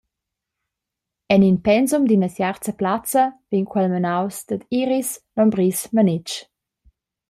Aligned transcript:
En 1.33 1.41
in 1.49 1.57
pensum 1.65 2.03
d’ina 2.07 2.29
tiarza 2.35 2.73
plazza 2.79 3.23
vegn 3.49 3.69
quel 3.71 3.87
menaus 3.93 4.37
dad 4.47 4.61
Iris 4.81 5.09
Lombris-Manetsch. 5.35 6.35